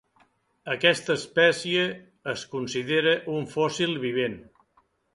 [0.75, 1.85] Aquesta espècie
[2.35, 4.39] es considera un fòssil vivent.